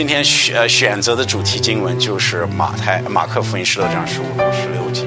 [0.00, 5.04] 今天选选择的主题经文就是马太马克福音十六章十五十六节。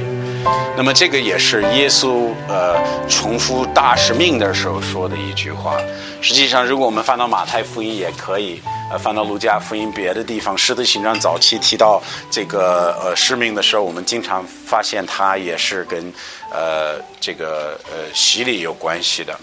[0.78, 2.80] 那么这个也是耶稣呃
[3.10, 5.78] 重复大使命的时候说的一句话。
[6.22, 8.62] 实际上，如果我们翻到马太福音也可以，
[8.92, 12.00] 呃，翻到路加福音别的地方，使徒行传早期提到
[12.30, 16.14] 这个呃使命的时候，我们经常发现它也是跟
[16.52, 19.36] 呃这个呃洗礼有关系的。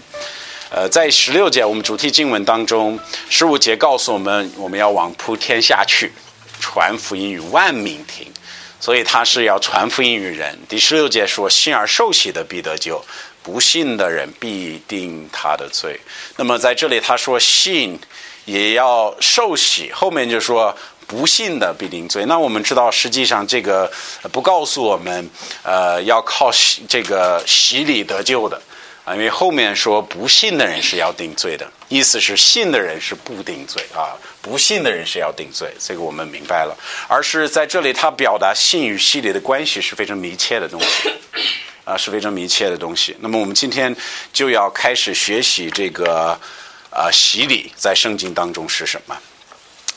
[0.73, 2.97] 呃，在十六节我们主题经文当中，
[3.29, 6.13] 十五节告诉我们，我们要往普天下去，
[6.61, 8.25] 传福音与万民听。
[8.79, 10.57] 所以他是要传福音于人。
[10.69, 13.03] 第十六节说：“信而受洗的必得救，
[13.43, 15.99] 不信的人必定他的罪。”
[16.37, 17.99] 那么在这里他说信
[18.45, 22.25] 也要受洗，后面就说不信的必定罪。
[22.25, 23.91] 那我们知道，实际上这个
[24.31, 25.29] 不告诉我们，
[25.61, 26.49] 呃，要靠
[26.87, 28.59] 这个洗礼得救的。
[29.03, 36.77] 啊，因为后面说不信的人是要定罪的，意思是信的人是不定罪啊，不信的人是要定罪，这个我们明白了。
[37.07, 41.11] 而是在这里，他表达信与洗礼的关系是非常密切的东西，
[41.83, 43.15] 啊，是非常密切的东西。
[43.19, 43.95] 那么我们今天
[44.31, 46.39] 就要开始学习这个
[46.91, 49.17] 啊，洗礼在圣经当中是什么？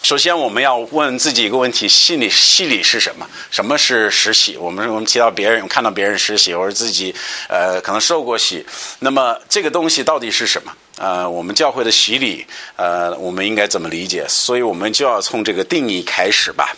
[0.04, 3.26] 首先，我们要问自己一个问题：洗礼，洗礼是什么？
[3.50, 4.54] 什么是实洗？
[4.58, 7.14] 我们我们提到别人，看到别人实洗，或者自己
[7.48, 8.66] 呃可能受过洗，
[8.98, 10.70] 那么这个东西到底是什么？
[10.98, 12.44] 呃，我们教会的洗礼，
[12.76, 14.26] 呃，我们应该怎么理解？
[14.28, 16.76] 所以我们就要从这个定义开始吧。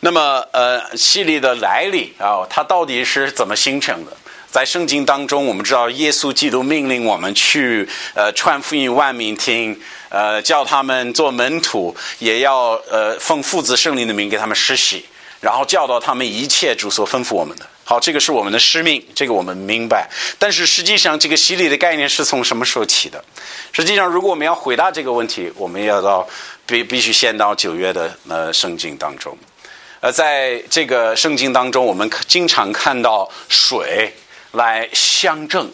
[0.00, 4.10] 那么，呃，洗礼的来历啊，它到底是怎么形成的？
[4.50, 9.80] 在圣经当中，我们知道耶稣基督命令我们去呃传福音万民听。
[10.10, 15.04] 呃，叫他们做门徒，也要呃奉父子圣灵的名给他们施洗，
[15.38, 17.66] 然后教导他们一切主所吩咐我们的。
[17.84, 20.08] 好，这个是我们的使命，这个我们明白。
[20.38, 23.22] 但是实际上，这个洗礼的概念是从什么时候起的？
[23.70, 26.26] 实际上，如果我们要回答这个问题，我们要到
[26.64, 29.36] 必必须先到九月的呃圣经当中。
[30.00, 34.10] 呃，在这个圣经当中，我们经常看到水
[34.52, 35.70] 来相证，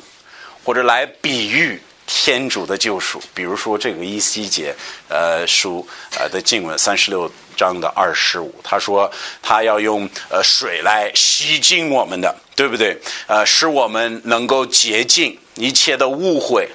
[0.64, 1.80] 或者来比喻。
[2.06, 4.76] 天主的救赎，比如说这个一西节，
[5.08, 12.94] 呃书呃的经文三十六章的二十五，他说他要用呃水来洗净我们的，对不对？
[13.26, 16.68] 呃，使我们能够洁净一切的误会，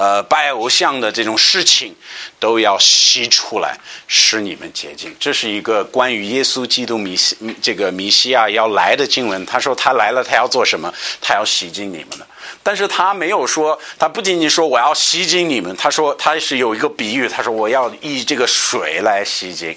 [0.00, 1.94] 呃，拜偶像的这种事情
[2.38, 3.78] 都要吸出来，
[4.08, 5.14] 使你们洁净。
[5.20, 9.44] 这是一个关于耶稣基督米西这个米西亚要来的经文。
[9.44, 10.90] 他说他来了，他要做什么？
[11.20, 12.26] 他要洗净你们的。
[12.62, 19.76] 但是他没有说，他不仅仅说我要吸净你们，他说他是有一个比喻，他说我要以这个水来吸净。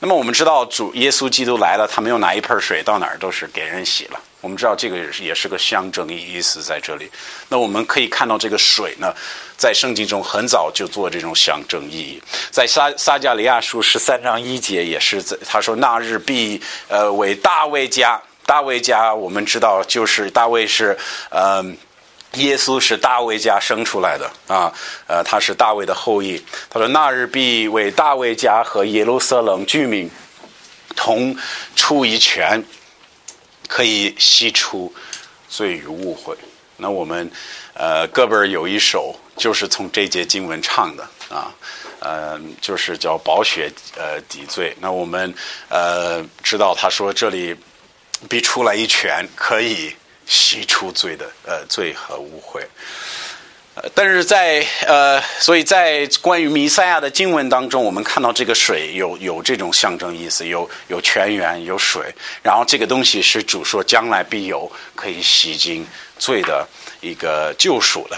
[0.00, 4.20] 那么我们知道主耶稣基督来了，他没有拿一盆水到哪儿都是给人洗了。
[4.46, 7.10] 我们知道这个也是也是个象征意思在这里。
[7.48, 9.12] 那我们可以看到这个水呢，
[9.56, 12.22] 在圣经中很早就做这种象征意义。
[12.52, 20.96] 在撒撒加利亚书十三章一节也是在他说那日必呃为大卫家，大卫家我们知道就是大卫是
[21.30, 21.64] 呃。
[22.32, 24.70] 耶稣是大卫家生出来的啊，
[25.06, 26.44] 呃，他是大卫的后裔。
[26.68, 30.10] 他说：“那日必为大卫家和耶路撒冷居民
[30.94, 31.34] 同
[31.74, 32.62] 出一拳，
[33.68, 34.92] 可以洗出
[35.48, 36.36] 罪与误会。”
[36.76, 37.30] 那我们
[37.74, 41.54] 呃，歌本儿有一首就是从这节经文唱的啊，
[42.00, 44.76] 呃，就是叫“宝血呃抵罪”。
[44.80, 45.34] 那我们
[45.68, 47.56] 呃知道他说这里
[48.28, 49.94] 逼出来一拳可以。
[50.28, 52.60] 洗出罪的呃罪和误会，
[53.94, 62.02] 但是在呃，所以在关于弥赛亚的经文当中，我们看到这个水有有这种象征意思，有有泉源，有水，
[62.42, 65.86] 然后这个东西是主说将来必有可以洗净
[66.18, 66.66] 罪的
[67.02, 68.16] 一个救赎的。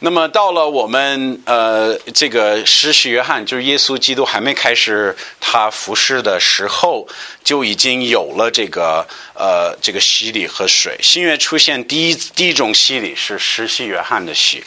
[0.00, 7.08] 那么到了我们呃这个施洗约翰，就是耶稣基督还没开始他服侍的时候，
[7.42, 10.98] 就已经有了这个呃这个洗礼和水。
[11.02, 14.62] 新约出现第一第一种洗礼是施洗约翰的洗，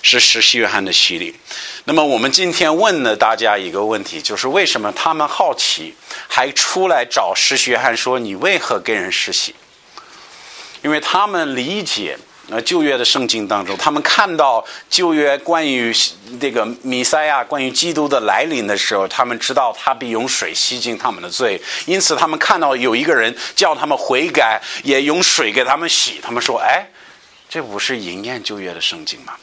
[0.00, 1.36] 是施洗约翰的洗礼。
[1.84, 5.94] 那么我们今天问了大家一个问题，就是为什么他们好奇，
[6.28, 9.54] 还出来找施洗约翰说你为何给人施洗？
[10.82, 12.16] 因为他们理解。
[12.48, 15.94] 那旧约的圣经当中，他们看到旧约关于
[16.40, 26.20] 这个弥赛亚、关于基督的来临的时候，他们知道他必用水洗净他们的罪，因此他们看到有一个人叫他们悔改，也用水给他们洗。
[26.20, 26.84] 他们说：“哎，
[27.48, 29.34] 这不是应验旧约的圣经吗？”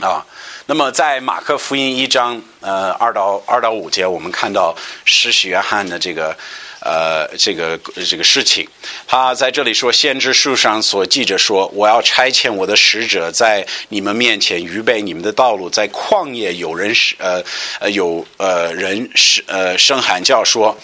[0.00, 0.24] 啊，
[0.66, 4.74] 那么在马可福音一章呃二到二到五节，我们看到
[5.04, 6.36] 施洗约翰的这个
[6.80, 7.78] 呃这个
[8.08, 8.68] 这个事情。
[9.06, 17.42] 他在这里说，先知书上所记着说，我要差遣我的使者在你们面前预备你们的道路，在旷野有人是呃
[17.80, 20.76] 呃有呃人是呃声喊叫说，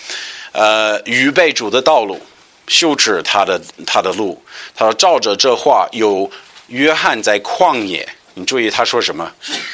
[0.52, 2.20] 呃预备主的道路，
[2.68, 4.42] 修直他的他的路。
[4.74, 6.30] 他说照着这话，有
[6.68, 8.08] 约翰在旷野。
[8.36, 9.30] 你注意他说什么？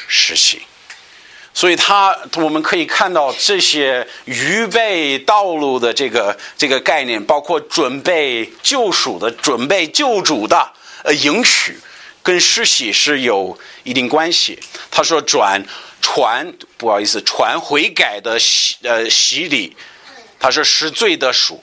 [0.07, 0.61] 实习。
[1.53, 10.71] 所以他我们可以看到这些预备道路的这个这个概念，包括准备救赎的、准备救主的
[11.03, 11.77] 呃应许，
[12.23, 14.57] 跟实习是有一定关系。
[14.89, 15.61] 他说转
[16.01, 19.75] 传不好意思，传悔改的洗呃洗礼，
[20.39, 21.61] 他说是罪的赎。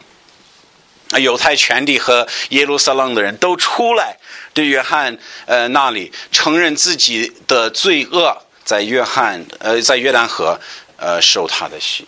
[1.19, 4.15] 犹太全地和耶路撒冷的人都出来。
[4.53, 8.37] 对约翰，呃，那里承认自己的罪恶，
[8.69, 10.61] 在约翰，呃，在约旦河，
[10.99, 12.07] 呃，受他的洗。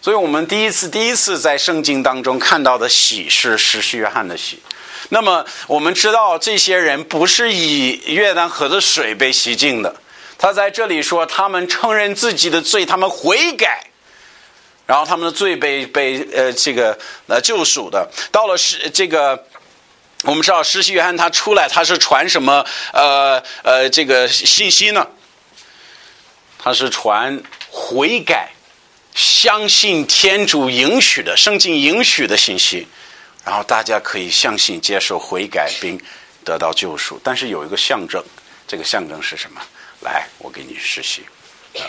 [0.00, 4.62] 所以我们第一次，第一次在圣经当中看到的洗是实施约翰的洗。
[5.08, 9.96] 那么我们知道，这些人不是以约旦河的水被洗净的。
[10.38, 13.84] 他在这里说，他们承认自己的罪，他们悔改，
[14.86, 18.08] 然后他们的罪被被呃这个呃救赎的。
[18.30, 19.44] 到了是这个。
[20.22, 22.64] 我们知道，施洗约翰他出来，他是传什么？
[22.92, 25.06] 呃呃，这个信息呢？
[26.58, 28.50] 他是传悔改、
[29.14, 32.86] 相信天主允许的、圣经允许的信息，
[33.44, 36.00] 然后大家可以相信、接受悔改，并
[36.44, 37.20] 得到救赎。
[37.22, 38.22] 但是有一个象征，
[38.66, 39.60] 这个象征是什么？
[40.00, 41.22] 来，我给你实习
[41.78, 41.88] 啊。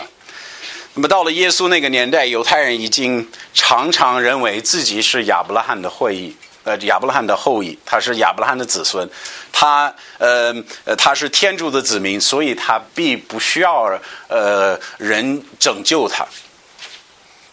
[0.94, 6.34] 那么到了耶稣那个年代，犹太人已经常常认为自己是亚伯拉罕的会议。
[6.68, 9.08] 呃，亚伯拉罕的后裔，他是亚伯拉罕的子孙，
[9.50, 10.54] 他呃
[10.84, 13.98] 呃，他是天主的子民，所以他必不需要
[14.28, 16.26] 呃人拯救他。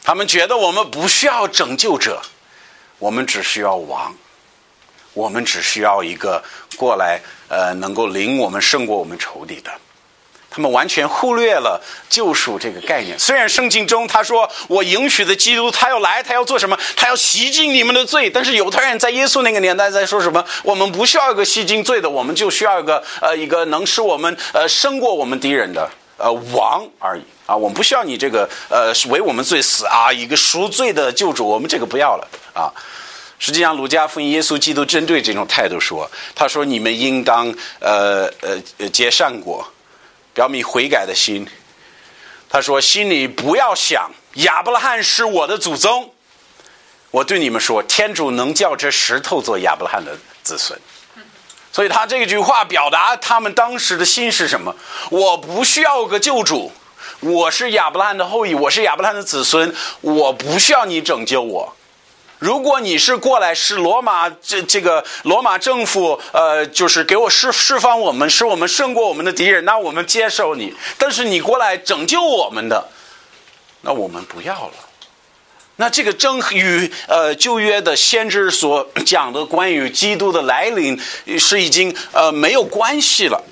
[0.04, 2.22] 他们觉得我们不需要拯救者，
[3.00, 4.14] 我们只需要王，
[5.14, 6.44] 我们只需要一个
[6.76, 9.72] 过来呃能够领我们胜过我们仇敌的。
[10.56, 13.20] 他们完全忽略了救赎这个概念。
[13.20, 16.80] 虽然圣经中他说我允许的基督他要来，他要做什么？
[16.96, 18.30] 他要洗净你们的罪。
[18.30, 20.42] 但是犹太人在耶稣那个年代在说什么？
[20.64, 27.54] 我们不需要一个洗净罪的，我们就需要一个呃一个能使我们呃胜过我们敌人的呃王而已啊！
[27.54, 32.72] 我们不需要你这个呃为我们罪死啊一个赎罪的救主，我们这个不要了啊！
[33.40, 39.68] 实际上，儒家福音耶稣基督针对这种态度说：“他说你们应当呃呃呃结善果。”
[40.36, 41.48] 表明悔改的心，
[42.50, 46.14] 他说：“心里不要想亚伯拉罕是我的祖宗。
[47.10, 50.78] 我对你们说，天主能叫这石头做亚伯拉罕的子孙。
[51.72, 54.76] 所以他这句话表达他们当时的心是什么？
[55.10, 56.70] 我不需要个救主，
[57.22, 61.74] 我是亚伯拉罕的后裔，我是亚伯拉罕的子孙，我不需要你拯救我。”
[62.40, 70.76] 如果你是过来是罗马这这个罗马政府，呃，就是给我释释放我们，使我们胜过我们的敌人，那我们接受你。
[70.98, 72.90] 但是你过来拯救我们的，
[73.82, 74.74] 那我们不要了。
[75.78, 80.98] 那这个正与呃旧约的先知所讲的关于基督的来临
[81.40, 83.44] 是已经呃没有关系了。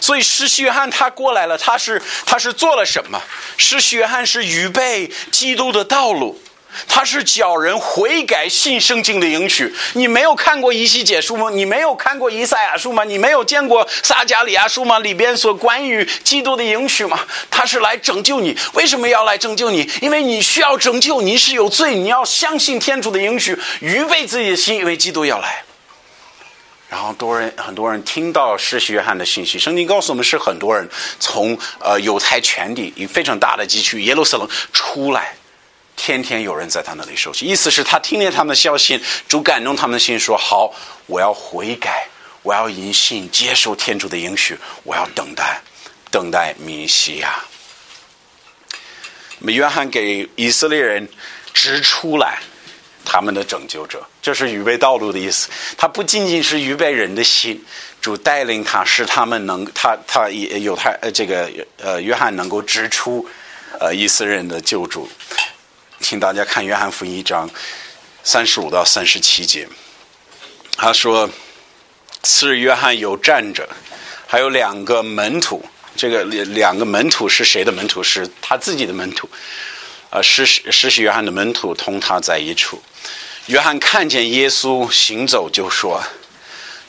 [0.00, 3.20] 所以施洗约翰他过来了，他是他是做了什么？
[3.58, 6.40] 施洗约翰是预备基督的道路。
[6.88, 9.74] 他是叫人悔改信圣经的应许。
[9.94, 11.50] 你没有看过以西结书吗？
[11.50, 13.04] 你没有看过以赛亚书吗？
[13.04, 14.98] 你没有见过撒加利亚书吗？
[14.98, 17.20] 里边所关于基督的应许吗？
[17.50, 18.56] 他是来拯救你。
[18.74, 19.88] 为什么要来拯救你？
[20.00, 25.62] 因为你需要拯救，你是有罪，你要相信天主的应许，预备自己的心，因为基督要来。
[26.88, 30.86] 然后多人很多人听到施洗约翰的信息，圣经告诉我们是很多人
[31.18, 35.34] 从呃犹太全地以非常大的集区耶路撒冷出来。
[35.96, 40.72] 天天有人在他那里受洗，意思是他听见他们的消息，主感动他们的心，说：“好，
[41.06, 42.08] 我要悔改，
[42.42, 45.60] 我要因信接受天主的应许，我要等待，
[46.10, 47.44] 等待弥西亚。”
[49.38, 51.08] 那么，约翰给以色列人
[51.52, 52.38] 指出来
[53.04, 55.48] 他们的拯救者，这是预备道路的意思。
[55.76, 57.62] 他不仅仅是预备人的心，
[58.00, 63.28] 主带领他，使他们能，他他也有他呃这个呃约翰能够指出
[63.78, 65.08] 呃以色列人的救主。
[66.02, 67.48] 请大家看《约翰福音》一章
[68.24, 69.68] 三十五到三十七节。
[70.76, 71.30] 他说
[72.24, 73.68] ：“次日，约翰有站着，
[74.26, 75.64] 还有两个门徒。
[75.94, 78.02] 这个两个门徒是谁的门徒？
[78.02, 79.28] 是他自己的门徒。
[80.10, 82.82] 呃，施施洗约翰的门徒同他在一处。
[83.46, 86.02] 约翰看见耶稣行走，就说：‘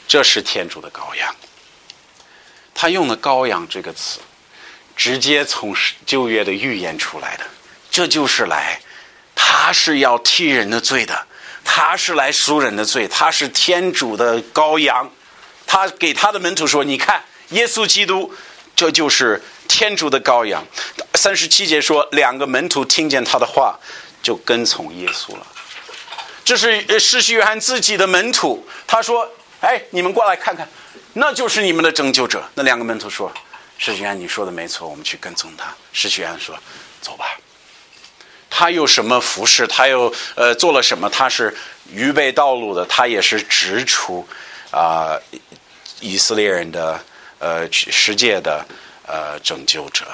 [0.08, 1.34] 这是天主的羔羊。’
[2.74, 4.18] 他用了‘羔羊’这个词，
[4.96, 7.44] 直接从旧约的预言出来的。
[7.90, 8.80] 这就是来。”
[9.34, 11.26] 他是要替人的罪的，
[11.64, 15.10] 他是来赎人的罪，他是天主的羔羊。
[15.66, 18.32] 他给他的门徒说：“你看，耶稣基督，
[18.76, 20.64] 这就是天主的羔羊。”
[21.14, 23.78] 三十七节说，两个门徒听见他的话，
[24.22, 25.46] 就跟从耶稣了。
[26.44, 29.28] 这是施洗约翰自己的门徒，他说
[29.60, 30.68] ：“哎，你们过来看看，
[31.14, 33.32] 那就是你们的拯救者。”那两个门徒说
[33.78, 36.54] ：“施洗约翰，你说的没错，我们去跟从他。”施洗约翰说
[37.00, 37.38] ：“走吧。”
[38.56, 39.66] 他有什么服饰？
[39.66, 41.10] 他又呃做了什么？
[41.10, 41.52] 他是
[41.92, 44.24] 预备道路的，他也是指出
[44.70, 45.18] 啊
[46.00, 47.04] 以色列人的
[47.40, 48.64] 呃世界的
[49.08, 50.04] 呃拯救者。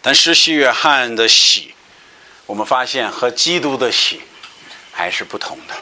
[0.00, 1.74] 但施洗约翰的喜，
[2.46, 4.20] 我们发现和基督的喜。
[4.92, 5.74] 还是不同的，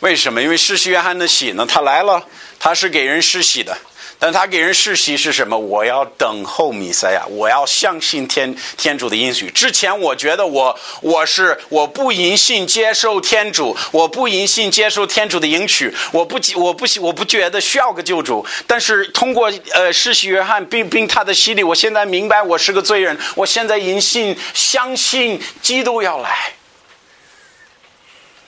[0.00, 0.42] 为什么？
[0.42, 1.64] 因为施洗约翰的喜呢？
[1.64, 2.26] 他来了，
[2.58, 3.76] 他是给人施洗的，
[4.20, 5.56] 但他给人施洗是什么？
[5.56, 9.48] 我要等候弥赛亚，我要相信天天主的应许。
[9.50, 18.44] 之前我觉得我我是我不银信接受天主，我不银信接受天主的应许，我不我不我不觉得需要个救主。
[18.66, 26.52] 但是通过呃施洗约翰并并他的洗礼，我现在明白我是个罪人，我现在银信相信基督要来。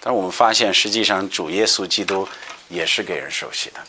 [0.00, 2.28] 但我们发现，实际上主耶稣基督
[2.68, 3.80] 也是给人受洗的。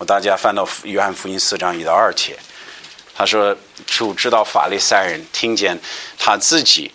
[0.00, 2.34] 我大家翻到约翰福音四章一到二节，
[3.14, 3.54] 他说
[3.86, 5.78] ：“主知道法利赛人听见
[6.18, 6.90] 他自己，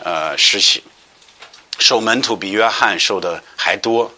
[0.00, 0.82] 呃，实习，
[1.78, 4.12] 受门徒比约翰受的还多。”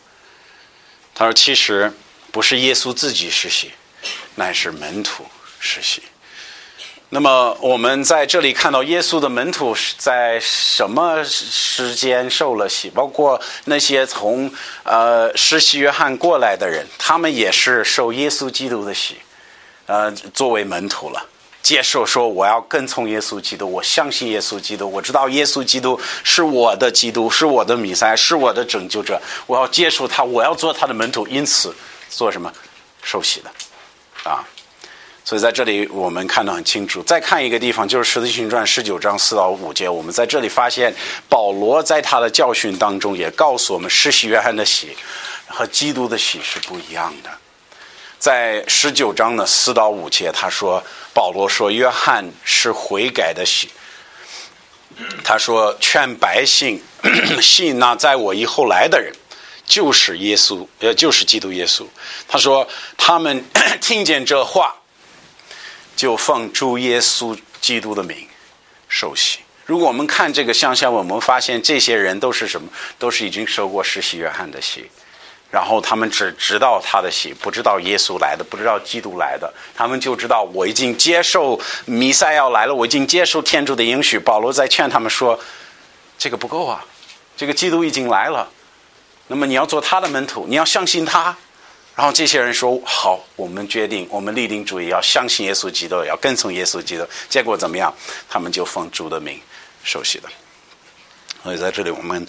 [1.15, 1.93] 他说：“其实
[2.33, 3.73] 不是耶稣自己实习，
[4.37, 5.27] 乃是门徒
[5.59, 6.03] 实习。”
[7.13, 12.89] 那么我们在这里看到耶稣的门徒是在什么时间受了洗？
[12.89, 14.49] 包括那些从
[14.85, 19.17] 呃施洗约翰过来的人，他们也是受耶稣基督的洗，
[19.87, 21.21] 呃，作为门徒了，
[21.61, 31.75] 接受说我要跟从耶稣基督，我相信耶稣基督，我知道耶稣基督是我的基督，是我的弥赛，是我的拯救者，我要接受他，我要做他的门徒，因此
[32.09, 32.53] 做什么？
[33.03, 33.51] 受洗的，
[34.31, 34.47] 啊。
[35.23, 37.03] 所以在这里我们看得很清楚。
[37.03, 40.93] 再看一个地方，就是《使徒行传》十九章四到五节，我们在这里发现
[41.29, 44.97] 保罗在他的教训当中也告诉我们，施洗约翰的洗
[45.47, 47.31] 和基督的洗是不一样的。
[48.19, 50.83] 在十九章的四到五节，他说
[51.15, 53.69] 保罗说约翰是悔改的喜，
[55.23, 56.83] 他说劝百姓
[57.41, 59.13] 信那在我以后来的人
[59.65, 61.87] 就是耶稣，呃，就是基督耶稣。
[62.27, 63.45] 他说他们
[63.81, 64.75] 听见这话。
[66.01, 68.27] 就奉主耶稣基督的名
[68.89, 69.41] 受洗。
[69.67, 72.67] 如果我们看这个象限，我们发现这些人都是什么？
[72.99, 74.91] 都是已经受过施洗约翰的洗，
[75.51, 79.53] 然后他们只知道他的洗，不知道耶稣来的，不知道基督来的。
[79.77, 84.19] 他们就知道我已经接受弥赛要来了，我已经接受天主的应许。
[84.19, 85.39] 保罗在劝他们说
[86.17, 86.83] ：“这个不够啊，
[87.37, 88.51] 这个基督已经来了。
[89.27, 91.37] 那么你要做他的门徒，你要相信他。”
[91.97, 97.07] 然后这些人说：“好，我们决定，我们立定主意，要相信耶稣基督，要跟从耶稣基督。
[97.29, 97.95] 结果怎么样？
[98.27, 99.39] 他们就奉主的名
[99.85, 100.31] 受洗了。
[101.43, 102.27] 所以在这里，我们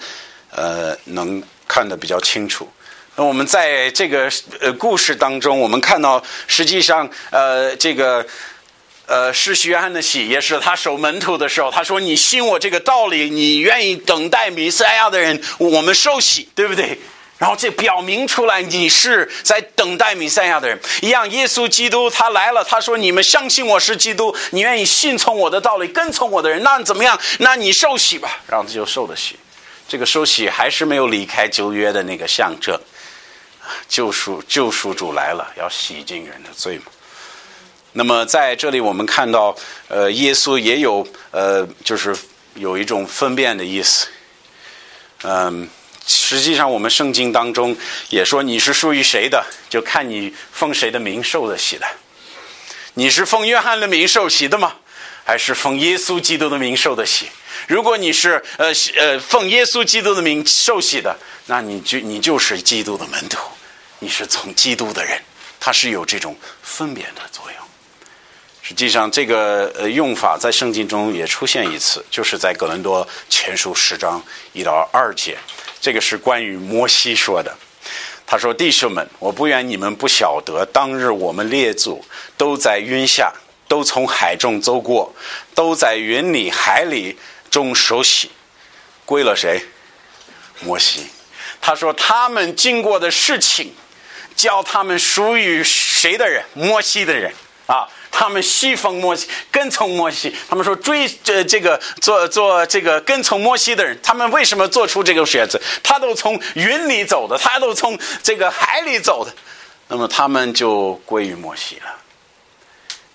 [0.50, 2.70] 呃能看得比较清楚。
[3.16, 8.26] 那我们在这个呃故事当中，我们看到，实际上呃这个
[9.06, 17.00] 呃施洗约翰的洗，也是他守门徒的时候，他说：‘你信我这个道理，你愿意等待弥赛亚的人，我们受洗，对不对？’”
[17.42, 21.28] 然后这表明出来，你是在等待弥赛亚的人一样。
[21.32, 27.20] 耶稣基督他来了，他说：“你们相信我是基督，你愿意信从我的道理，跟从我的人，那怎么样？
[27.40, 28.40] 那你受洗吧。
[28.48, 29.38] ”然后他就受了洗。
[29.88, 32.80] 这个受洗还是没有离开旧约的那个象征，
[33.90, 36.84] 救赎救赎主来了，要洗净人的罪嘛。
[37.94, 39.56] 那么在这里我们看到，
[39.88, 42.16] 呃，耶稣也有呃，就是
[42.54, 44.08] 有一种分辨的意思，
[45.24, 45.68] 嗯。
[46.08, 47.76] 实际上，我们圣经当中
[48.10, 51.86] 也说，你是属于谁的，就看你奉谁的名受的洗的。
[52.96, 54.74] 你是奉约翰的名受洗的吗？
[55.24, 57.28] 还是奉耶稣基督的名受的洗？
[57.68, 61.16] 如果你是呃呃奉耶稣基督的名受洗的，
[61.46, 63.40] 那你就你就是基督的门徒，
[64.00, 65.22] 你是从基督的人，
[65.60, 67.56] 他是有这种分别的作用。
[68.64, 74.22] 实际上，这个呃用法在圣经中也出现一次，就是在哥伦多前书十章
[74.54, 75.38] 一到二节。
[75.82, 77.54] 这个是关于摩西说的。
[78.26, 82.06] 他说：“弟兄们，我不愿你们不晓得，当日我们列祖
[82.38, 83.34] 都在云下，
[83.68, 85.14] 都从海中走过，
[85.54, 87.18] 都在云里海里
[87.50, 88.32] 中受洗，
[89.04, 89.62] 归了谁？
[90.62, 91.08] 摩西。
[91.60, 93.74] 他说他们经过的事情，
[94.36, 96.46] 叫他们属于谁的人？
[96.54, 97.34] 摩西的人
[97.66, 100.36] 啊。”他们西风摩西，跟从摩西。
[100.50, 105.60] 他们说追这这个做做这个跟从摩西的人，他们为什么做出这个选择？
[105.82, 109.34] 他都从云里走的，他都从这个海里走的，
[109.88, 111.98] 那么他们就归于摩西了。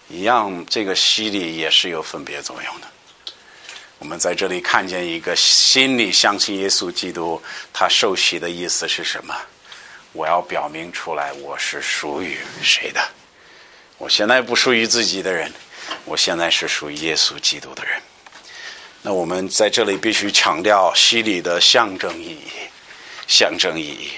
[0.08, 2.86] 一样，这个洗礼也是有分别作用的。
[3.98, 9.34] 我们在这里看见一个心里相信耶稣基督，他受洗的意思是什么？
[10.12, 13.00] 我要表明出来，我是属于谁的？
[13.98, 15.50] 我现在不属于自己的人，
[16.04, 17.94] 我现在是属于耶稣基督的人。
[19.02, 22.50] 那我们在这里必须强调洗礼的象征意义，
[23.26, 24.10] 象征意义。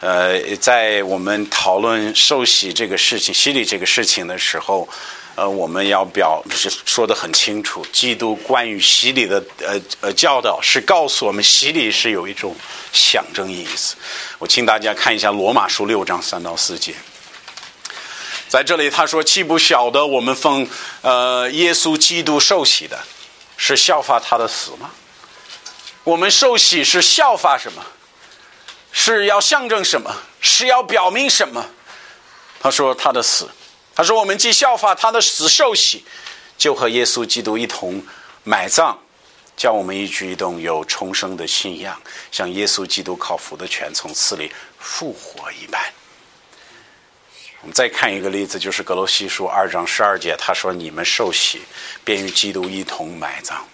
[0.00, 4.88] 呃，在我们讨论受洗这个事情、洗礼这个事情的时候，
[5.36, 7.84] 呃，我们要表是说的很清楚。
[7.92, 12.54] 基督关于洗礼的呃呃教导是告诉我们，洗礼是有一种
[12.92, 13.96] 象征意思。
[14.38, 16.94] 我请大家看一下罗马书六章三到四节，
[18.48, 20.66] 在这里他说：“岂不晓得我们奉
[21.02, 22.98] 呃耶稣基督受洗的，
[23.56, 24.90] 是效法他的死吗？
[26.02, 27.84] 我们受洗是效法什么？”
[28.90, 30.16] 是要象征什么？
[30.40, 31.64] 是要表明什么？
[32.58, 33.48] 他说他的死，
[33.94, 36.04] 他说我们既效法他的死受洗，
[36.56, 38.02] 就和耶稣基督一同
[38.44, 38.96] 埋葬，
[39.56, 42.00] 叫我们一举一动有重生的信仰，
[42.32, 45.80] 像耶稣基督靠父的权从死里复活一般。
[47.62, 51.60] 我们再看一个例子，就是格罗西书二章十二节，他说：“你们受洗，
[52.04, 53.66] 便与基督一同埋葬。”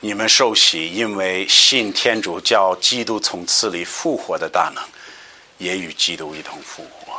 [0.00, 4.82] 你们受洗，因为信天主教基督从死里复活的大能，
[5.58, 7.12] 也与基督一同复活。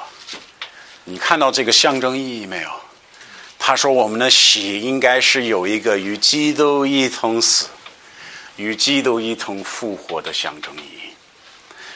[1.06, 2.70] 你看到这个象征意义没有？
[3.60, 7.68] 他说我们的喜应该是有一个与基督一同死、
[8.58, 11.13] 与基督一同复活的象征意义。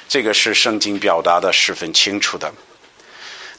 [0.08, 2.54] 这个是圣经表达的十分清楚的。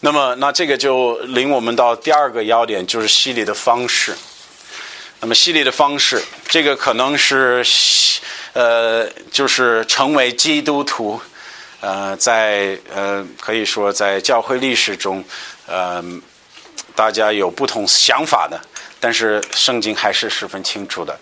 [0.00, 4.16] 那么，那这个就领我们到第二个要点，就是洗礼的方式。
[5.20, 7.64] 那么洗礼的方式，这个可能是，
[8.52, 11.20] 呃，就是成为基督徒，
[11.80, 15.24] 呃，在呃可以说在教会历史中，
[15.66, 16.00] 呃，
[16.94, 18.60] 大家有不同想法的，
[19.00, 21.18] 但是圣经还是十分清楚的，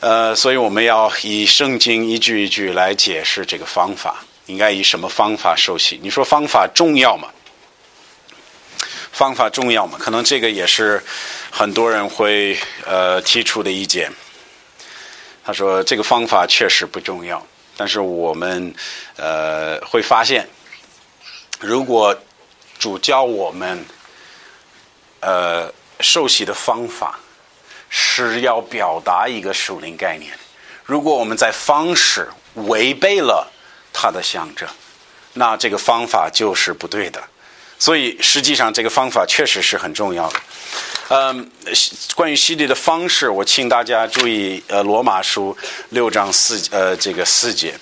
[0.00, 5.98] 呃，所以我们要以圣经一句一句来解释这个方法，应该以什么方法受洗？
[6.02, 7.30] 你说方法重要吗？
[9.12, 9.98] 方法重要吗？
[10.00, 11.02] 可能这个也是。
[11.52, 14.10] 很多人会呃提出的意见，
[15.44, 17.44] 他说这个方法确实不重要，
[17.76, 18.72] 但是我们
[19.16, 20.48] 呃会发现，
[21.58, 22.16] 如果
[22.78, 23.84] 主教我们
[25.18, 27.18] 呃受洗的方法
[27.88, 30.32] 是要表达一个属灵概念，
[30.84, 33.52] 如果我们在方式违背了
[33.92, 34.68] 它的象征，
[35.34, 37.20] 那这个方法就是不对的。
[37.80, 40.40] 所以实际上这个方法确实是很重要的。
[41.08, 41.50] 嗯，
[42.14, 45.56] 关于洗礼的方式，我请大家注意，呃，《罗马书》
[45.88, 47.74] 六章四呃这个四节，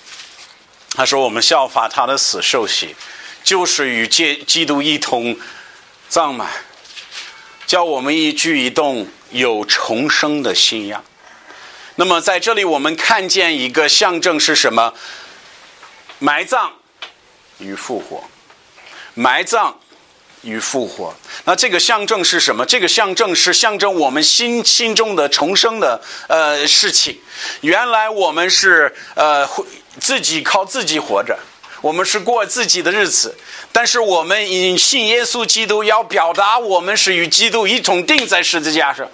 [0.94, 2.94] 他说：“我们效法他的死受洗，
[3.42, 5.36] 就是与基基督一同
[6.08, 6.48] 葬满，
[7.66, 11.04] 叫我们一举一动有重生的信仰。”
[11.96, 14.94] 那么在这里，我们看见一个象征是什么？
[16.20, 16.72] 埋葬
[17.58, 18.22] 与复活，
[19.14, 19.76] 埋葬。
[20.42, 21.12] 与复活，
[21.44, 22.64] 那这个象征是什么？
[22.64, 27.18] 这个象征是象征我们心心中的重生的呃事情。
[27.60, 29.48] 原来我们是呃
[29.98, 31.36] 自己靠自己活着，
[31.80, 33.36] 我们是过自己的日子。
[33.72, 39.08] 但是我们以信耶稣基督，要表达我们是与基督一同钉在十字架上。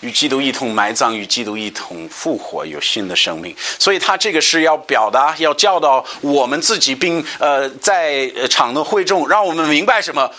[0.00, 3.52] 与基督一同埋葬，与基督一同复活，有新的生命。
[3.80, 10.30] 所以他这个是要表达，要教导我们自己，并呃在场的会众，让我们明白什么？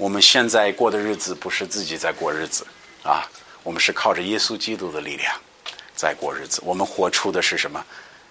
[0.00, 2.66] 我们现在过的日子不是自己在过日子
[3.02, 3.28] 啊，
[3.62, 5.30] 我们是靠着耶稣基督的力量
[5.94, 6.62] 在过日子。
[6.64, 7.84] 我们活出的是什么？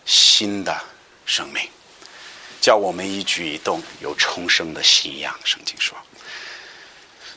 [0.03, 0.75] 新的
[1.27, 1.61] 生命，
[2.59, 5.31] 叫我们一举一动有重生的信仰。
[5.43, 5.95] 圣经说。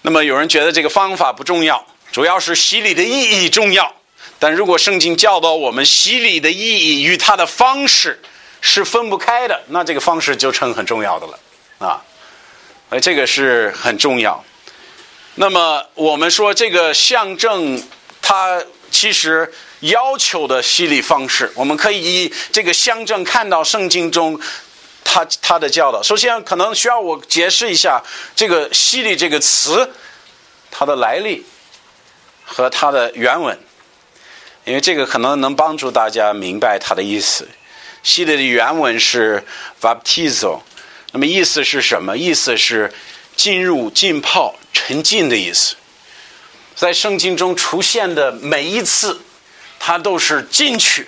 [0.00, 1.86] 那么有人觉得这个方法不重要。
[2.10, 3.94] 主要是洗礼的意义重要，
[4.38, 8.18] 但如果圣经教导我们洗礼的意义与它的方式
[8.62, 11.38] 是分不开的，那这个方式就成很重要的了
[11.78, 12.02] 啊，
[12.92, 14.44] 而这个是很重要。
[15.36, 17.82] 那么我们说这个象征，
[18.20, 19.50] 它其实
[19.80, 24.38] 要求的洗礼方式，我们可以以这个象征看到圣经中
[25.02, 26.02] 它它的教导。
[26.02, 28.02] 首先，可能需要我解释一下
[28.36, 29.90] 这个洗礼这个词
[30.70, 31.46] 它的来历。
[32.44, 33.58] 和它的原文，
[34.66, 37.48] 因为这个可能能帮助大家明白它的意思。
[38.02, 39.42] 洗礼的原文是
[39.80, 40.60] baptizo，
[41.12, 42.16] 那么意思是什么？
[42.16, 42.92] 意思是
[43.36, 45.76] 进入、浸泡、沉浸的意思。
[46.74, 49.20] 在圣经中出现的每一次，
[49.78, 51.06] 它都是进去、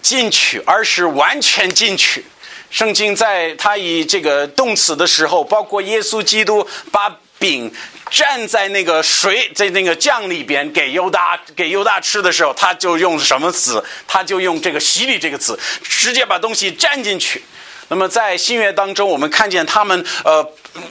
[0.00, 2.24] 进去，而是完全进去。
[2.70, 7.70] 圣经在它以这个动词的时候，包括耶稣基督把饼
[8.10, 13.84] 站在那个水在那个酱里边给犹大给犹大吃的时候，他就用什么词？
[14.06, 17.42] 他就用这个洗礼这个词，直接把东西蘸进去。
[17.88, 20.42] 那么在新约当中，我们看见他们呃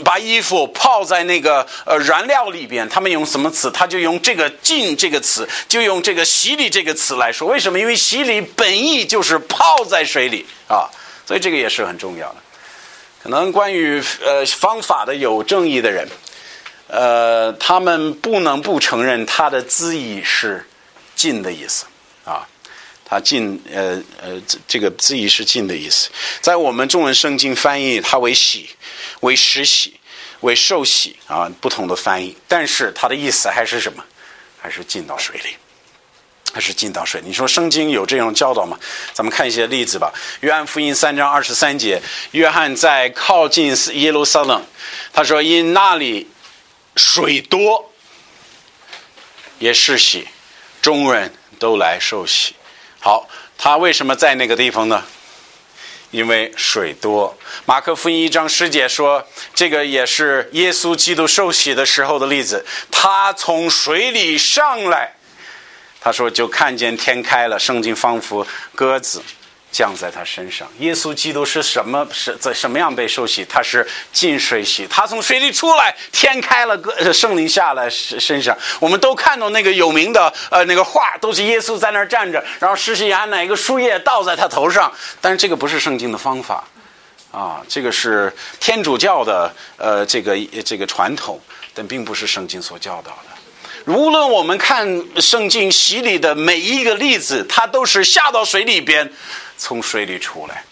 [0.03, 3.71] 把衣服泡在那个呃燃料里边，他们用什么词？
[3.71, 7.47] 他就用这个浸这个词，就用这个洗礼这个词来说。
[7.47, 7.79] 为什么？
[7.79, 10.89] 因为洗礼本意就是泡在水里啊。
[11.25, 12.35] 所以这个也是很重要的。
[13.23, 16.07] 可能关于呃方法的有正义的人，
[16.87, 20.67] 呃，他们不能不承认他的字义是
[21.15, 21.85] “浸”的意思
[22.25, 22.45] 啊。
[23.11, 26.09] 它“进”呃呃，这个字义是“进”的意思。
[26.39, 28.69] 在我们中文圣经翻译它为“喜”、
[29.19, 29.99] 为“施喜”、
[30.39, 34.01] 为“受喜”啊，不同的翻译，但是它的意思还是什么？
[34.61, 35.57] 还是进到水里。
[36.53, 37.21] 还是进到水？
[37.25, 38.79] 你说圣经有这种教导吗？
[39.13, 40.13] 咱们看一些例子吧。
[40.39, 44.65] 约翰福音三章二十三节，约翰在靠近耶路撒冷，
[45.11, 46.29] 他说：“因那里
[46.95, 47.91] 水多，
[49.59, 50.27] 也是喜，
[50.81, 52.53] 众人都来受洗。”
[53.01, 55.03] 好，他为什么在那个地方呢？
[56.11, 57.35] 因为水多。
[57.65, 62.63] 马可福音一章十节说，这个也是耶稣基督受洗的时候的例子。
[62.91, 65.13] 他从水里上来。
[65.99, 69.21] 他说：“就看见天开了，圣经仿佛鸽子
[69.71, 70.67] 降在他身上。
[70.79, 72.05] 耶稣基督是什么？
[72.11, 73.45] 是在什么样被受洗？
[73.45, 74.85] 他是进水洗。
[74.87, 78.57] 他从水里出来，天开了，鸽圣灵下来身上。
[78.79, 84.91] 我们都看到那个有名的呃那个画，都是耶稣在那儿站着，然后施洗拿哪个树叶倒在他头上。
[85.21, 86.63] 但是这个不是圣经的方法
[87.31, 91.39] 啊，这个是天主教的呃这个这个传统，
[91.73, 93.29] 但并不是圣经所教导的。”
[93.87, 94.85] 无论我们看
[95.19, 99.11] 圣经洗礼的每一个例子，它都是下到水里边，
[99.61, 100.63] 从水里出来。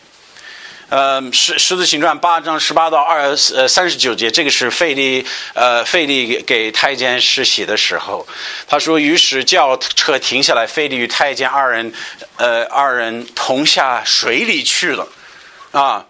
[0.89, 5.23] 呃，十十字行传八章十八到二呃三十九节，这个是费利
[5.53, 8.27] 呃费利给太监施洗的时候，
[8.67, 11.93] 他说：“于是叫车停下来，费利与太监二人
[12.37, 15.07] 呃二人同下水里去了。”
[15.71, 16.03] 啊，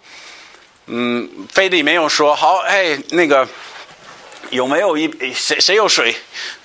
[0.86, 3.46] 嗯，费利没有说好，哎，那个
[4.52, 6.16] 有没有一谁谁有水？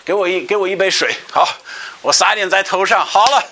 [0.05, 1.49] 给我一给我一杯水，好，
[2.03, 3.45] 我撒点在头上，好了，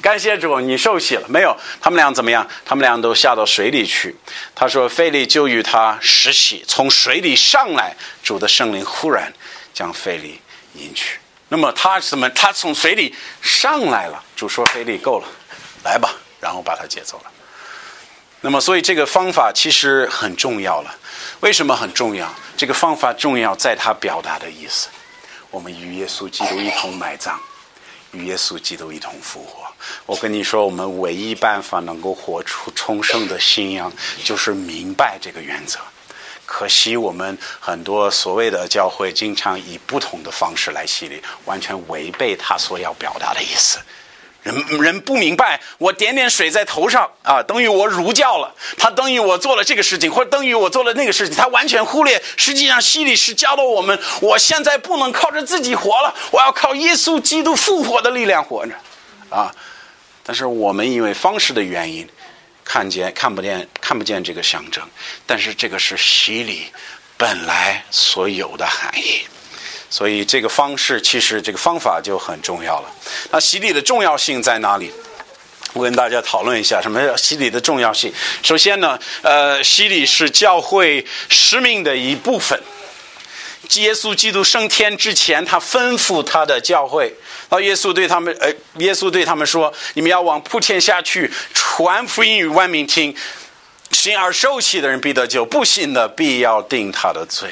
[0.00, 1.56] 感谢主，你受洗了没有？
[1.80, 2.46] 他们俩怎么样？
[2.64, 4.16] 他们俩都下到水里去。
[4.54, 9.32] 他说：“费利就与他实洗，从水里上来，主的圣灵忽然
[9.74, 10.40] 将费利
[10.74, 11.18] 引去。
[11.48, 12.28] 那么他怎么？
[12.30, 15.26] 他从水里上来了，主说：‘费利够了，
[15.84, 17.30] 来吧。’然后把他接走了。
[18.40, 20.96] 那么，所以这个方法其实很重要了。
[21.40, 22.26] 为什么很重要？
[22.56, 24.88] 这个方法重要在他表达的意思。
[25.50, 27.38] 我们与耶稣基督一同埋葬，
[28.12, 29.66] 与耶稣基督一同复活。
[30.06, 33.92] 我跟你说，我们唯一办法能够活出重生的信仰，
[34.24, 35.78] 就是明白这个原则。
[36.44, 43.78] 可惜我们很多所谓的教会，经常以不同的方式来洗礼，完全违背他所要表达的意思。
[44.42, 48.54] 人人不明白，我点点水在头上啊，等于我儒教了。
[48.78, 51.36] 他等于我做了这个事情，或者等于我做了那个事情。
[51.36, 58.72] 他完全忽略，实际上洗礼是教导我们：我现在不能靠着自己活了，我要靠耶稣基督复活的力量活着，
[59.28, 59.54] 啊！
[60.22, 62.08] 但是我们因为方式的原因，
[62.64, 64.82] 看见看不见看不见这个象征，
[65.26, 66.66] 但是这个是洗礼
[67.16, 69.22] 本来所有的含义。
[69.90, 72.88] 所以这个方式其实这个方法就很重要了。
[73.30, 74.90] 那洗礼的重要性在哪里？
[75.72, 78.12] 我跟大家讨论一下什么叫洗礼的重要性。
[78.42, 82.58] 首先呢，呃，洗礼是教会使命的一部分。
[83.74, 87.14] 耶稣基督升天之前，他吩咐他的教会，
[87.48, 93.14] 啊，耶稣对他们，呃，耶稣对他们说：“你们要往普天下去，传福音与万民听。
[93.92, 97.48] 信而受洗的人必得救，不信的必要定他的罪。”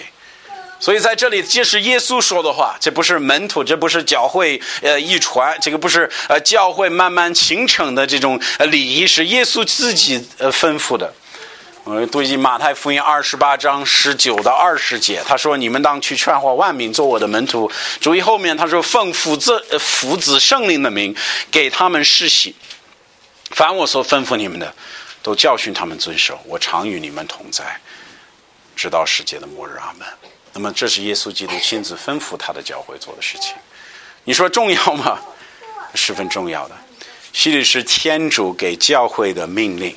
[0.81, 11.13] 所以在这里，这是耶稣说的话，这不是门徒，这不是教会呃一传，这个不是呃教会慢慢形成的这种礼仪，是耶稣自己呃吩咐的。
[11.83, 21.17] 我读一马太福音二十八章十九到二十节，他说：“你们当去劝化万民，做我的门徒。”注意后面他说：“奉父子父子圣灵的名，
[21.51, 22.55] 给他们施洗。
[23.51, 24.73] 凡我所吩咐你们的，
[25.23, 26.39] 都教训他们遵守。
[26.45, 27.81] 我常与你们同在，
[28.77, 29.73] 直到世界的末日。
[29.81, 30.07] 阿门。”
[30.59, 33.55] 那么，这是耶稣基督亲自吩咐他的教会做的事情。
[34.25, 35.21] 你说重要吗？
[35.95, 36.77] 十分重要的。
[37.33, 39.95] 洗礼是天主给教会的命令，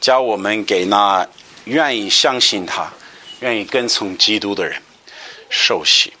[0.00, 1.24] 教我们给那
[1.66, 2.92] 愿意相信他、
[3.38, 4.82] 愿意跟从基督的人
[5.48, 6.12] 受洗。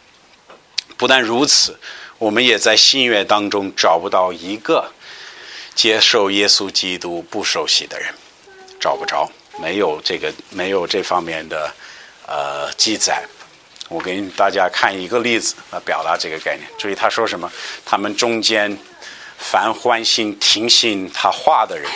[0.96, 1.76] 不但如此，
[2.18, 4.88] 我们也在新约当中找不到一个
[5.74, 8.14] 接受耶稣基督不受洗的人，
[8.78, 9.28] 找不着，
[9.60, 11.74] 没有这个没有这方面的
[12.28, 13.24] 呃记载。
[13.92, 16.66] 我给大家看一个例子来表达这个概念。
[16.78, 17.52] 注意他说什么？
[17.84, 18.74] 他们中间
[19.36, 21.90] 凡欢心听信他话的人，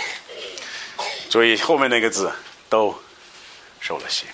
[1.30, 2.30] 注意后面那个字
[2.68, 2.94] 都
[3.80, 4.26] 受了洗，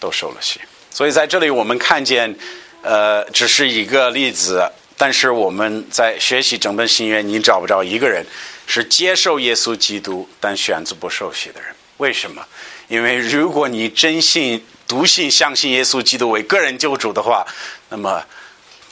[0.00, 0.62] 都受了洗。
[0.90, 2.34] 所以在这里我们看见，
[2.80, 8.24] 呃，只是一个例子，但是我们在学习整本新约，你找不着一个人
[8.66, 11.74] 是接受耶稣基督但选择不受洗的人。
[11.98, 12.42] 为什么？
[12.88, 14.64] 因为如果你真信。
[14.86, 17.46] 笃信相信耶稣基督为个人救主的话，
[17.88, 18.22] 那么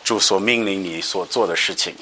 [0.05, 1.95] 主所命令你所做的事情，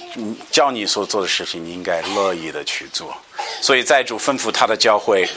[0.50, 3.16] 叫你所做的事情，你应该乐意的去做。
[3.60, 5.28] 所以在主吩咐他的教会，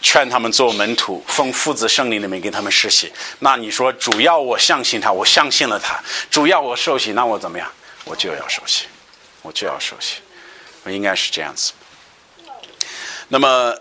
[0.00, 3.12] 劝他们做门徒，奉父子圣灵里面给他们施洗。
[3.40, 7.68] 那你说主要我相信他，我相信了他，主要我受洗，那我怎么样？
[8.04, 8.84] 我就要受洗，
[9.42, 10.18] 我就要受洗，
[10.84, 11.72] 我应该是这样子。
[13.28, 13.74] 那么，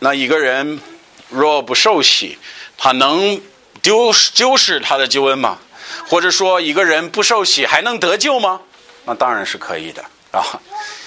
[0.00, 0.80] 那一个人
[1.28, 2.36] 若不受洗，
[2.84, 3.40] 他能
[3.80, 5.56] 丢丢失他的救恩吗？
[6.08, 8.60] 或者说，一个人不受洗还能得救吗？
[9.04, 10.42] 那当然是可以的啊，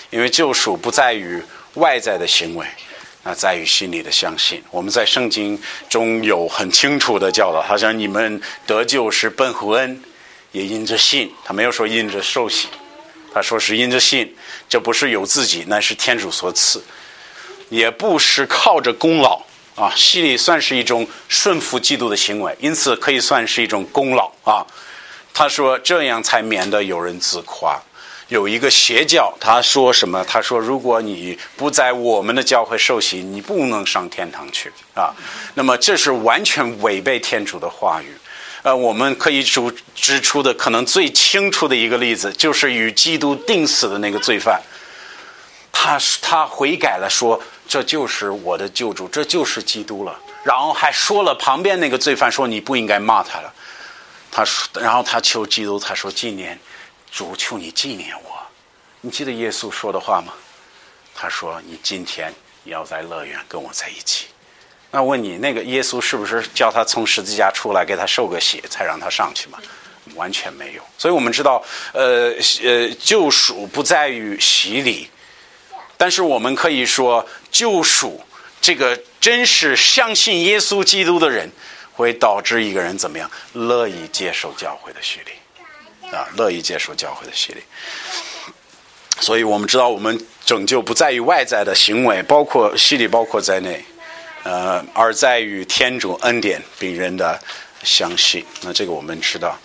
[0.09, 2.65] 因为救赎不在于外在的行为，
[3.23, 4.63] 那在于心里的相信。
[4.71, 10.01] 我们在圣经中有很清楚的教导，他说：“你们得救是奔乎恩，
[10.53, 12.69] 也因着信。”他没有说因着受洗，
[13.33, 14.33] 他说是因着信。
[14.69, 16.81] 这不是由自己，那是天主所赐，
[17.67, 19.41] 也不是靠着功劳。
[19.75, 24.65] 啊，洗礼算是一种顺服基督的行为，因此可以算是一种功劳啊。
[25.33, 27.77] 他说这样才免得有人自夸。
[28.29, 30.23] 有一个邪教，他说什么？
[30.23, 35.13] 他说如果你不在我们的教会受洗，你不能上天堂去啊。
[35.55, 38.15] 那么这是完全违背天主的话语。
[38.63, 39.61] 呃，我们可以指
[39.93, 44.59] 指出的可能最清楚的一个例子，就是与基督定死的那个罪犯，
[45.71, 47.37] 他他悔改了，说。
[47.67, 50.19] 这就是我的救主，这就是基督了。
[50.43, 53.53] 然后还说了旁边那个罪犯说：“你不应该骂他了。”
[54.31, 56.59] 他说，然后他求基督，他说：“纪念
[57.11, 58.39] 主，求你纪念我。”
[59.01, 60.33] 你记得耶稣说的话吗？
[61.15, 62.33] 他说：“你今天
[62.65, 64.27] 要在乐园跟我在一起。”
[64.91, 69.57] 那问你，那个耶稣是不是叫他从十字架出来，给他受个洗，才让他上去吗？
[70.13, 70.81] 完全没有。
[70.97, 72.31] 所以我们知道，呃
[72.63, 75.09] 呃，救赎不在于洗礼。
[75.97, 78.21] 但是我们可以说，救赎
[78.61, 81.49] 这个真实相信耶稣基督的人，
[81.93, 83.29] 会导致一个人怎么样？
[83.53, 87.63] 乐意接受教会的洗礼，啊，乐意接受教会的洗礼。
[89.21, 93.83] 所以我们知道，我们拯救不在于外在的行为，包括洗礼，包括在内，
[94.43, 97.39] 呃，而在于天主恩典病人的
[97.83, 98.45] 相信。
[98.61, 99.57] 那这个我们知道。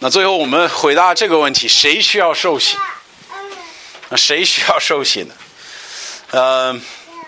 [0.00, 2.76] 那最后我们回答这个问题：谁需要受洗？
[4.16, 5.34] 谁需要受洗呢？
[6.30, 6.80] 呃，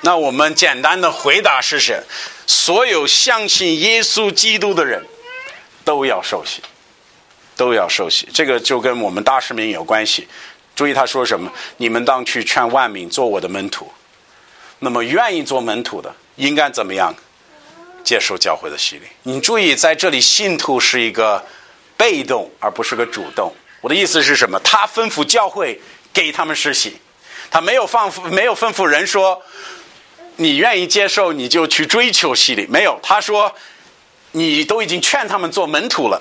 [0.03, 2.03] 那我们简单的回答是：谁
[2.47, 5.03] 所有相信耶稣基督的人
[5.85, 6.62] 都要受洗，
[7.57, 8.29] 都要受洗。
[8.33, 10.29] 这个就跟我们大使命有关系。
[10.75, 11.53] 注意他说什么？
[11.77, 13.90] 你们当去劝万民做我的门徒。
[14.79, 17.14] 那么愿意做门徒的，应该怎么样
[18.03, 19.03] 接受教会的洗礼？
[19.23, 21.45] 你注意，在这里信徒是一个
[21.97, 23.55] 被动，而不是个主动。
[23.81, 24.59] 我的意思是什么？
[24.61, 25.81] 他吩咐教会。
[26.12, 26.99] 给他们施洗，
[27.51, 29.42] 他没有放没有吩咐人说，
[30.37, 32.99] 你愿意接受你就去追求洗礼，没有。
[33.03, 33.55] 他说，
[34.33, 36.20] 你都已经劝他们做门徒了，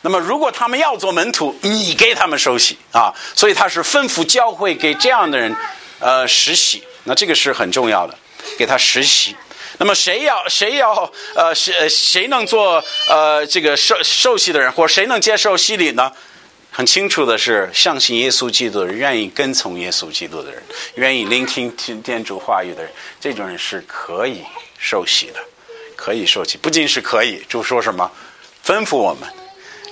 [0.00, 3.12] 那么如果他们要做门徒，你给他们受洗啊。
[3.34, 5.54] 所以他是吩咐教会给这样的人，
[6.00, 6.82] 呃，实洗。
[7.04, 8.18] 那这个是很重要的，
[8.58, 9.36] 给他实洗。
[9.78, 16.12] 那么谁要谁要呃谁谁能做呃这个受受洗的人，或谁能接受洗礼呢？
[16.74, 20.62] 很清楚的是，相信耶稣基督的人，愿意跟从耶稣基督的人，
[20.94, 24.42] 愿意聆听天主话语的人，这种人是可以
[24.78, 25.40] 受洗的，
[25.94, 26.56] 可以受洗。
[26.56, 28.10] 不仅是可以，就说什么，
[28.64, 29.28] 吩咐我们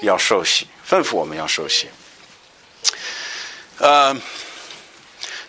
[0.00, 1.86] 要受洗，吩咐我们要受洗。
[3.76, 4.16] 呃，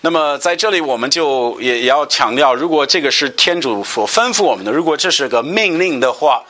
[0.01, 6.43] 那么在这里我们就也也要强调，如果这个是天主所吩咐我们的，如果这是个命令的话，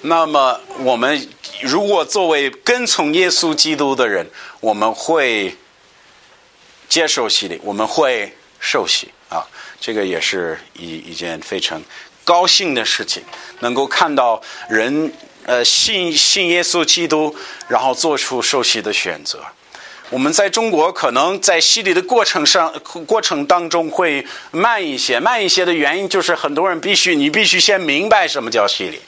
[0.00, 1.28] 那么我们。
[1.64, 4.26] 如果作为跟从耶稣基督的人，
[4.60, 5.56] 我们会
[6.88, 9.42] 接受洗礼，我们会受洗啊，
[9.80, 11.82] 这个也是一一件非常
[12.22, 13.22] 高兴的事情，
[13.60, 15.10] 能够看到人
[15.46, 17.34] 呃信信耶稣基督，
[17.66, 19.42] 然后做出受洗的选择。
[20.10, 22.70] 我们在中国可能在洗礼的过程上
[23.06, 29.00] 过程当中会慢一些，慢一些的原因就是很多人必须你必须先明白什么叫洗礼。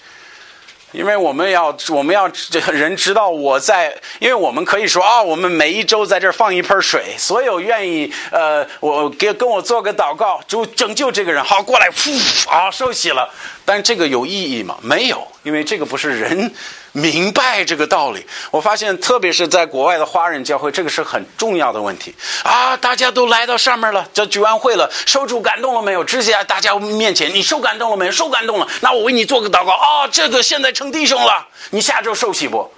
[0.92, 2.31] 因为我们要，我们要
[2.72, 13.29] 人知道我在，因为我们可以说啊，我们每一周在这儿放一盆水，所有愿意呃，我给跟我做个祷告，主拯救这个人，好过来，呼，啊，受洗了。
[13.64, 14.79] 但这个有意义吗？
[14.81, 16.55] 没有，因为这个不是人。
[16.96, 22.74] 明白这个道理，我发现特别是在国外的华人教会，这个是很重要的问题啊！
[22.74, 26.02] 大家都来到上面了，这聚完会了，受主感动了没有？
[26.02, 28.12] 直接大家面前，你受感动了没有？
[28.12, 30.09] 受感动了，那我为你做个祷告啊！
[30.11, 32.72] 这个现在成弟兄了，你下周受洗不？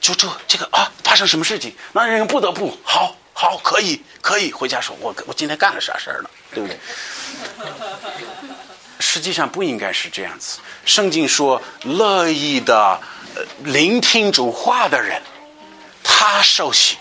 [0.00, 1.76] 就这这个啊，发生什么事情？
[1.92, 6.78] 那人不得不好好可以可以回家说，我我今天干了啥事儿了，对不对？
[8.98, 10.58] 实际上不应该是这样子。
[10.86, 12.98] 圣经说，乐意的。
[13.64, 15.20] 聆听主话的人，
[16.02, 16.96] 他受洗。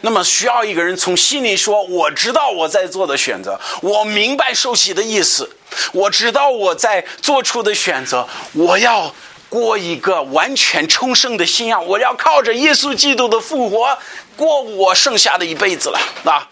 [0.00, 5.50] 那么需要一个人从心里说：“我知道我在做的选择，我明白受洗的意思，
[5.92, 8.26] 我知道我在做出的选择。
[8.52, 9.12] 我要
[9.48, 13.98] 过一个完全重生的信仰，我要靠着耶稣基督的复活
[14.36, 15.98] 过我剩下的一辈子了。
[16.22, 16.46] 那，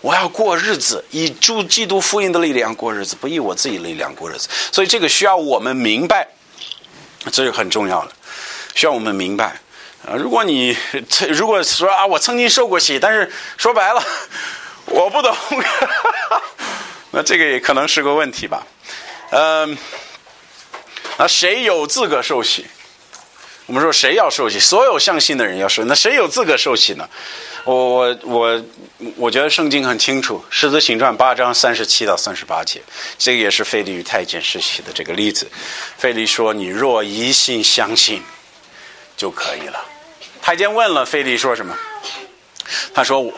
[0.00, 4.48] 我要过日子，以主基督福音的力量过日子，不以我自己力量过日子。
[4.72, 6.26] 所以这个需要我们明白，
[7.30, 8.12] 这是很重要的。”
[8.74, 9.60] 需要我们明白，
[10.06, 10.76] 啊，如果你
[11.28, 14.02] 如果说啊，我曾经受过洗，但是说白了，
[14.86, 15.36] 我不懂，
[17.12, 18.66] 那这个也可能是个问题吧，
[19.30, 19.76] 嗯，
[21.18, 22.66] 那谁有资格受洗？
[23.66, 24.58] 我们说谁要受洗？
[24.58, 25.84] 所有相信的人要受。
[25.84, 27.08] 那谁有资格受洗呢？
[27.64, 28.64] 我我我
[29.16, 32.82] 我觉得圣经很清楚，《狮子行传》八章三十七到三十八节，
[33.16, 35.48] 这个也是腓利与太监施洗的这个例子。
[35.98, 38.20] 腓利说：“你若一心相信。”
[39.20, 39.84] 就可以了。
[40.40, 41.76] 太监问了费利说什么？
[42.94, 43.30] 他说：“我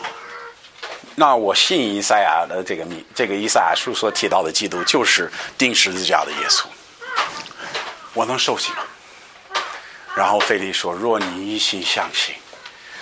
[1.15, 6.63] 那我信以赛亚的这个密，这个以赛亚书所提到的基督就是钉十字架的耶稣。
[8.13, 8.77] 我能受洗吗？”
[10.15, 12.33] 然后费利说：“若你一心相信，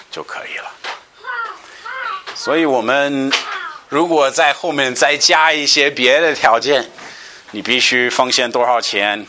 [0.10, 0.72] 就可以了。”
[2.34, 3.32] 所以，我们
[3.90, 6.90] 如果在后面再加一些别的条件，
[7.52, 9.28] 你必须奉献多少钱，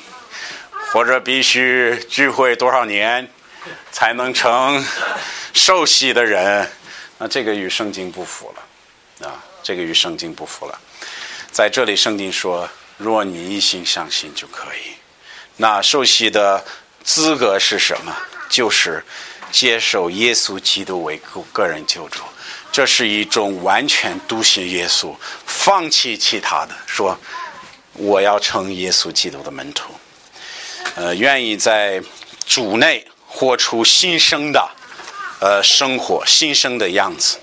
[0.90, 3.28] 或者必须聚会多少年。
[3.92, 4.84] 才能成
[5.52, 6.70] 受洗的人，
[7.18, 10.80] 那这个与圣经不符了，啊，这个与圣经不符了。
[11.50, 14.94] 在这里，圣经说：若你一心相信就可以。
[15.56, 16.64] 那受洗的
[17.04, 18.16] 资格是什么？
[18.48, 19.04] 就是
[19.50, 22.22] 接受耶稣基督为个个人救主。
[22.72, 27.18] 这是一种完全笃信耶稣，放弃其他的，说
[27.92, 29.92] 我要成耶稣基督的门徒，
[30.94, 32.02] 呃，愿意在
[32.46, 33.06] 主内。
[33.34, 34.70] 活出新生的，
[35.40, 37.38] 呃，生活新生的样子，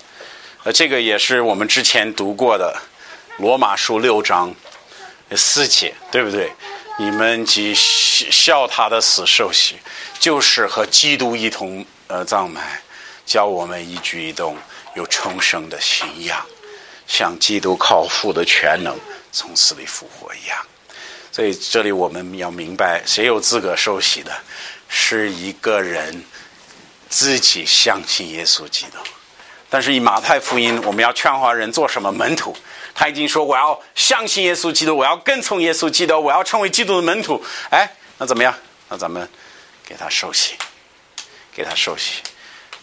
[0.62, 2.80] 呃，这个也是我们之前读过的
[3.42, 4.54] 《罗马书》六章
[5.36, 6.52] 四节，对不对？
[6.98, 9.76] 你们即笑他的死受洗，
[10.18, 12.80] 就是和基督一同呃葬埋，
[13.26, 14.56] 教我们一举一动
[14.94, 16.40] 有重生的信仰，
[17.06, 18.96] 像基督靠父的全能
[19.32, 20.56] 从死里复活一样。
[21.32, 24.32] 所以这里我们要明白，谁有资格受洗的？
[24.92, 26.24] 是一个人
[27.08, 28.98] 自己相信耶稣基督，
[29.70, 32.54] 但是以马太福音，我们要劝化人做什么门徒？
[32.92, 37.42] 他已经说我要相信耶稣基督，我要跟从耶稣基督，我要成为基督的门徒。
[37.70, 38.52] 哎，那怎么样？
[38.88, 39.26] 那咱们
[39.86, 40.54] 给他受洗，
[41.54, 42.14] 给他受洗，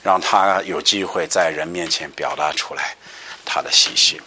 [0.01, 2.95] 让他有机会在人面前表达出来
[3.45, 4.17] 他的信心。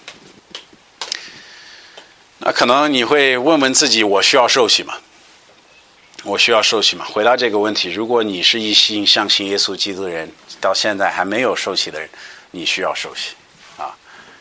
[2.36, 4.98] 那可能你会问问自己：我需要受洗吗？
[6.22, 7.04] 我需要受洗吗？
[7.06, 10.30] 回答这个问题，如果你是一心相信耶稣基督的人，
[10.60, 12.08] 到现在还没有受洗的人，
[12.50, 13.30] 你需要受洗，
[13.78, 13.96] 啊，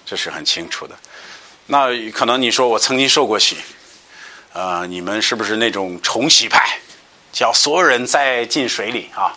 [0.05, 0.95] 这是很清楚的。
[1.67, 3.55] 那可能你说我曾经受过洗，
[4.51, 6.79] 呃，你们是不是那种重洗派，
[7.31, 9.33] 叫所有人再进水里啊？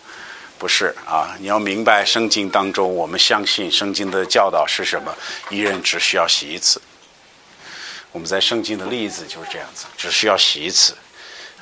[0.58, 5.14] 不是啊，你要明白圣经当中，我们相信圣经的教导是什么？
[5.50, 6.80] 一人只需要洗一次。
[8.10, 10.96] 我们在圣经的例子就是这样子，只需要洗一次。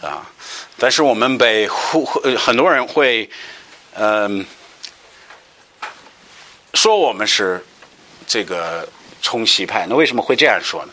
[0.03, 0.27] 啊，
[0.79, 2.05] 但是我们被呼
[2.39, 3.29] 很多人会，
[3.95, 4.45] 嗯，
[6.75, 7.65] 说我们是
[8.27, 8.89] 这个
[9.21, 9.87] 冲洗派。
[9.89, 10.93] 那为什么会这样说呢？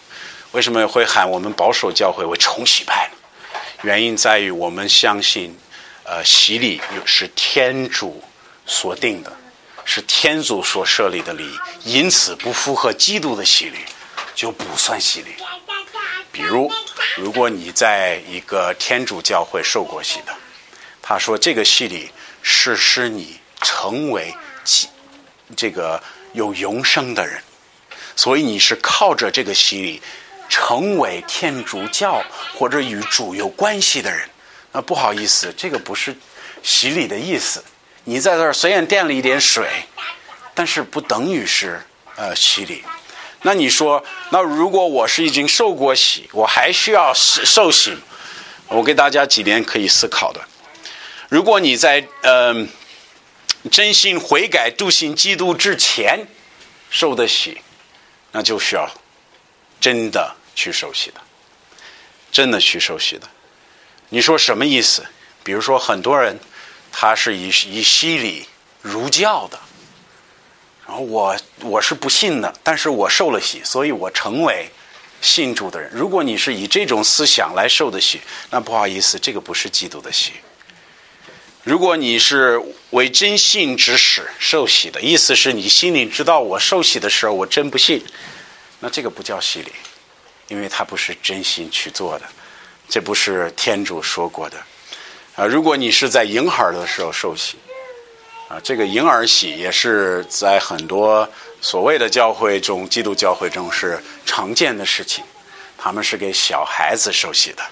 [0.51, 3.59] 为什么会喊我们保守教会为冲洗派呢？
[3.83, 5.55] 原因在于我们相信，
[6.03, 8.23] 呃，洗礼是天主
[8.65, 9.31] 所定的，
[9.85, 11.49] 是天主所设立的礼，
[11.83, 13.77] 因此不符合基督的洗礼，
[14.33, 15.35] 就不算洗礼。
[16.37, 16.71] 比如，
[17.15, 20.31] 如果你在一个天主教会受过洗的，
[21.01, 22.11] 他说这个洗礼
[22.43, 24.31] 是使你成为
[25.55, 25.99] 这个
[26.33, 27.41] 有永生的人，
[28.15, 29.99] 所以你是靠着这个洗礼
[30.47, 32.23] 成为天主教
[32.53, 34.29] 或者与主有关系的人。
[34.71, 36.15] 那不好意思，这个不是
[36.61, 37.63] 洗礼的意思。
[38.03, 39.67] 你在这儿虽然垫了一点水，
[40.53, 41.81] 但是不等于是
[42.15, 42.83] 呃洗礼。
[43.43, 47.95] 那你说，那如果我是已经受过洗，我还需要受洗？
[48.67, 50.41] 我给大家几点可以思考的。
[51.29, 52.67] 如果你在嗯
[53.71, 56.27] 真心悔改、笃信基督之前
[56.89, 57.59] 受的洗，
[58.31, 58.89] 那就需要
[59.79, 61.21] 真的去受洗的，
[62.31, 63.27] 真的去受洗的。
[64.09, 65.05] 你说什么意思？
[65.43, 66.37] 比如说，很多人
[66.91, 68.47] 他是以以洗礼
[68.81, 69.59] 入教的。
[70.87, 74.69] 然后我我是不信的，但是我受了洗，所以我成为
[75.19, 75.91] 信主的人。
[75.93, 80.31] 如果你是以这种思想来受的洗，那不好意思，这个不是基督的洗。
[81.65, 82.57] 如果你是
[82.91, 88.01] 为真信之使受洗的，意思是你心里知道我受洗的时候我真不信，
[88.79, 89.71] 那这个不叫洗礼，
[90.47, 92.25] 因为他不是真心去做的，
[92.87, 94.57] 这不是天主说过的。
[95.35, 97.57] 啊，如果你是在婴孩的时候受洗。
[98.47, 101.27] 啊，这个婴儿洗也是在很多
[101.59, 105.23] 所谓的教会中，基督教会中是常见的事情。
[105.77, 107.63] 他们是给小孩子受洗的，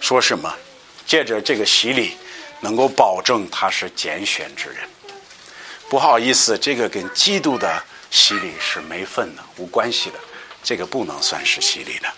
[0.00, 0.54] 说什么？
[1.06, 2.16] 借着这个洗礼，
[2.60, 4.78] 能够保证他是拣选之人。
[5.88, 10.18] 不好意思，这个跟基督的洗礼是没份的，无关系的，
[10.62, 12.08] 这个不能算是洗礼的。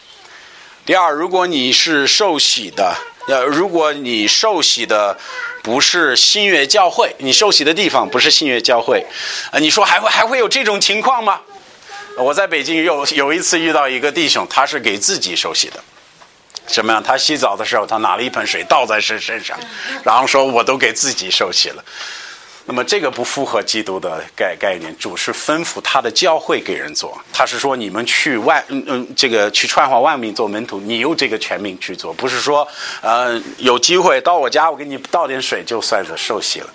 [0.85, 2.97] 第二，如果你是受洗的，
[3.29, 5.17] 呃，如果你受洗的。
[5.63, 9.05] 不是新月教会，你受洗的地方不是新月教会，
[9.53, 11.39] 啊，你说还会还会有这种情况吗？
[12.17, 15.79] 我在北京有有一次遇到一个弟兄，他是给自己受洗的，
[16.67, 17.03] 什么样？
[17.03, 19.55] 他洗澡的时候，他拿了一盆水倒在身身上，
[20.03, 21.85] 然后说我都给自己受洗了。
[22.71, 32.65] 那么这个不符合基督的概概念，主是吩咐他的教会给人做，他是说你们去万嗯嗯这个去传化万民做门徒，你有这个权柄去做，不是说
[33.03, 36.71] 呃有机会到我家我给你倒点水就算是受洗了。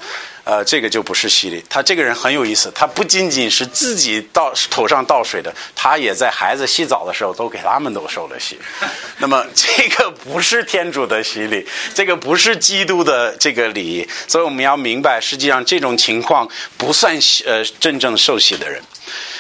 [0.46, 1.62] 呃，这个就不是洗礼。
[1.68, 8.58] 他这个人很有意思，他不仅仅是自己倒头上倒水的，他也在孩子洗澡的时候都给他们都受了洗。
[9.18, 14.08] 那么这个不是天主的洗礼，这个不是基督的这个礼仪。
[14.28, 18.80] 所以我们要明白，实际上这种情况不算呃真正受洗的人。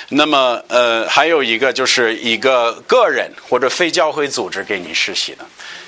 [0.09, 5.45] 那么呃还有一个就是一个个人或者非教会组织给你施洗的。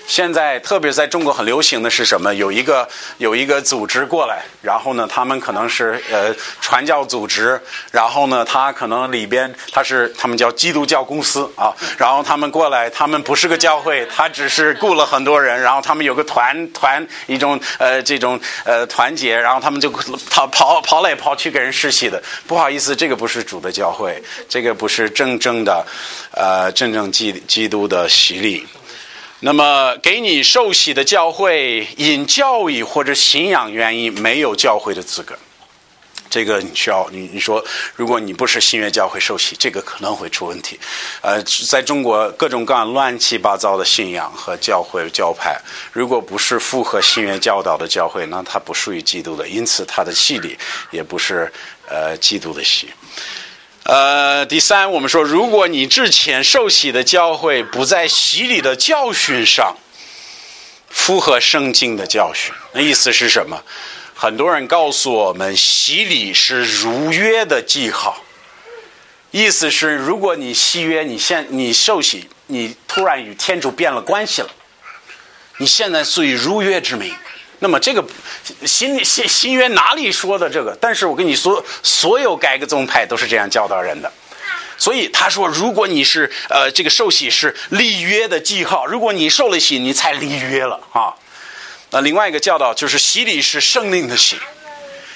[0.08, 2.34] 现在特别在中国很流行的是什么？
[2.34, 2.88] 有一个
[3.18, 19.90] 有一个组织过来，然后呢，他们可能是呃传教组织，然后呢，他可能里边他是他们叫基督教公司啊，然后他们过来，他们不是个教会，他只是雇了很多人，然后他们有个团团一种呃这种呃团结，然后他们就
[20.30, 22.24] 跑跑跑来跑去给人实习的。
[22.48, 25.86] 不好意思，这个不是主的教会，这个不是真正的
[26.32, 28.66] 呃真正基基督的洗礼。
[29.40, 35.38] 那么，给你受洗的教会，因教育或者信仰原因没有教会的资格。
[36.28, 37.64] 这个你需要你你说，
[37.96, 40.80] 如果你不是新约教会受洗，这个可能会出问题。
[41.22, 45.56] 呃，在中国各种各样乱七八糟的信仰和教会教派，
[45.94, 50.58] 如果不是符合新约教导的教会，那它不属于基督的，因此它的洗礼
[50.90, 51.52] 也不是
[51.88, 52.90] 呃基督的洗。
[53.88, 59.78] 呃，第三，我们说，如果你之前受洗的教会不在洗礼的教训上
[60.90, 63.64] 符合圣经的教训，那意思是什么？
[64.14, 68.22] 很多人告诉我们，洗礼是如约的记号，
[69.32, 74.50] 意思是，如果你契约，你现你受洗，你突然与天主变了关系了，
[75.60, 77.16] 你现在属于如约之名。
[77.60, 78.06] 那么这个
[78.66, 80.78] 新新新约哪里说的这个？
[80.80, 84.12] 但是我跟你说，所有改革宗派都是这样教导人的。
[84.78, 91.12] 所以他说，如果你是呃这个受洗是立约的记号，如果你受了洗，你才立约了啊。
[91.90, 94.38] 那另外一个教导就是洗礼是圣灵的洗，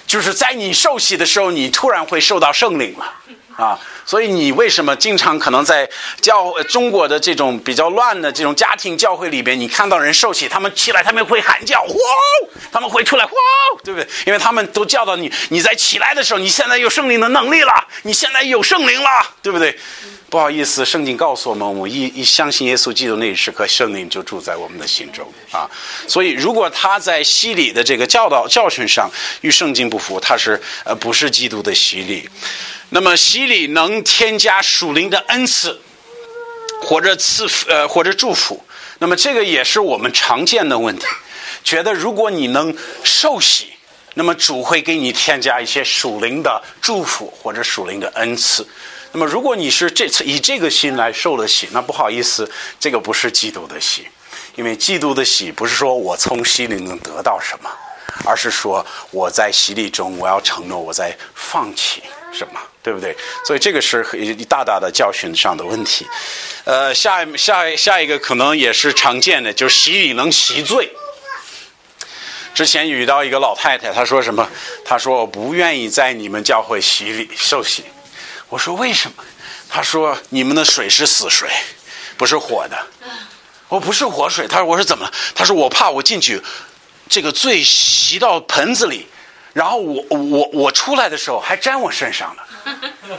[0.07, 3.13] 就是在你受洗的时候，你突然会受到圣灵了
[3.55, 3.79] 啊。
[4.05, 5.89] 所以你为什么经常可能在
[6.21, 11.93] 教中国的这种比较乱的这种家庭教会里边，你看到人受洗，他们起来他们会喊叫，哇，
[12.71, 13.31] 他们会出来，哇，
[13.83, 14.07] 对不对？
[14.25, 19.09] 因为他们都教导你，你在起来的时候，你现在有圣灵的能力了，你现在有圣灵了，
[19.41, 19.77] 对不对？
[20.32, 25.69] 不好意思，圣经告诉我们，我们一一相信耶稣基督那一时刻，圣灵就住在我们的心中啊。
[26.07, 29.11] 所以，如果他在洗礼的这个教导教训上
[29.41, 32.29] 与圣经不符，他是呃不是基督的洗礼。
[32.91, 35.77] 那么洗礼能添加属灵的恩赐，
[36.82, 38.63] 或者赐福呃或者祝福，
[38.99, 41.05] 那么这个也是我们常见的问题。
[41.61, 42.73] 觉得如果你能
[43.03, 43.67] 受洗，
[44.13, 48.65] 那么主会给你添加一些属灵的祝福或者属灵的恩赐。
[49.14, 52.49] 那么如果你是这次以这个心来受了洗，那不好意思，
[52.80, 54.07] 这个不是基督的洗，
[54.55, 57.70] 因为基督的洗不是说我从洗里能得到什么，
[58.26, 62.01] 而是说我在洗礼中我要承诺我在放弃
[62.32, 63.16] 什么，对不对？
[63.45, 64.03] 所以这个是
[64.47, 66.07] 大大的教训上的问题。
[66.64, 70.89] 呃，下下下一个可能也是常见的，就是洗礼能洗罪。
[72.53, 74.47] 之前遇到一个老太太，她说什么？
[74.86, 77.84] 她说我不愿意在你们教会洗礼受洗。
[78.51, 79.23] 我说为什么？
[79.69, 81.49] 他说你们的水是死水，
[82.17, 82.77] 不是活的。
[83.69, 84.45] 我不是活水。
[84.45, 85.13] 他说我是怎么了？
[85.33, 86.41] 他说我怕我进去，
[87.07, 89.07] 这个罪洗到盆子里，
[89.53, 92.45] 然后我我我出来的时候还沾我身上了。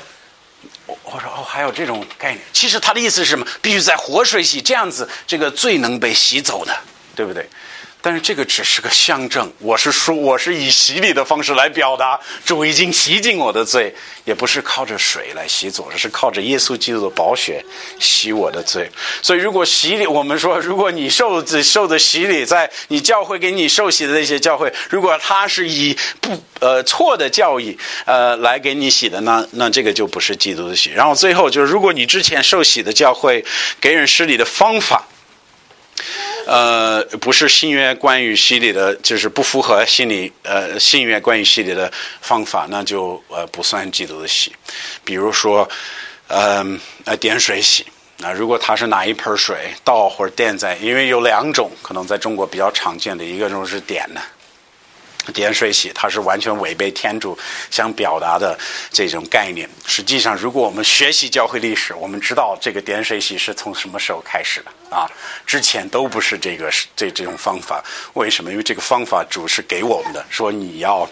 [0.85, 2.45] 我我说哦，还有这种概念。
[2.53, 3.47] 其实他的意思是什么？
[3.63, 6.79] 必须在活水洗，这样子这个罪能被洗走的，
[7.17, 7.49] 对不对？
[8.05, 13.95] 但是这个只是个象征，我是说，我是以洗礼的方式来表达主已经洗净我的罪，
[14.25, 17.65] 也不是靠着水来洗走，而是靠着耶稣基督的宝血
[18.01, 18.91] 洗我的罪。
[19.23, 30.91] 所以，如果洗礼，我们说，如果你受的受的洗礼，在你教会给你受洗的那些教会，如果他是以不呃错的教义呃来给你洗的，那那这个就不是基督的洗。
[30.91, 33.45] 然后最后就是，如果你之前受洗的教会
[33.81, 35.07] 给人施礼的方法。
[36.47, 41.91] 呃，不是新约关于洗礼的，就是不符合心理呃新约关于洗礼的
[42.21, 44.53] 方法，那就呃不算基督的洗。
[45.05, 45.69] 比如说，
[46.27, 46.65] 呃
[47.05, 47.87] 呃点水洗，
[48.19, 54.21] 那如果他是拿一盆水倒或者垫在，因为有两种可能在中国比较常见的一个就是点的。
[55.33, 57.39] 点水洗，它是完全违背天主
[57.71, 58.59] 想表达的
[58.91, 59.69] 这种概念。
[59.87, 65.07] 实际上，如果我们学习教会历史，我们知道这个点水洗是从什么时候开始的啊？
[65.47, 67.83] 之前都不是这个这这种方法。
[68.15, 68.51] 为什么？
[68.51, 71.09] 因为这个方法主是给我们的，说你要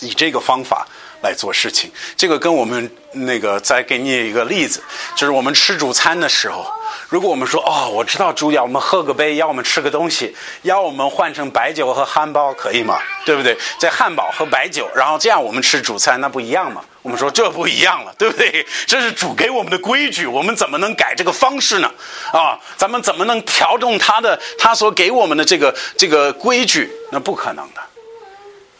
[0.00, 0.86] 以这个方法
[1.22, 1.90] 来做事情。
[2.16, 4.82] 这个跟我们那个再给你一个例子，
[5.14, 6.66] 就是我们吃主餐的时候。
[7.14, 12.98] 如果我们说哦，我知道主要我们喝个杯，要我们吃个东西，要我们换成白酒和汉堡，可以吗？
[13.24, 13.56] 对不对？
[13.78, 16.84] 在汉堡和白酒，然后这样我们吃主餐，那不一样吗？
[17.02, 18.66] 我们说这不一样了，对不对？
[18.84, 21.88] 这是主给我们的规矩，我们怎么能改这个方式呢？
[22.32, 26.90] 啊，咱们怎么能调动他的他所给我们的这个这个规矩？
[27.12, 27.80] 那不可能的。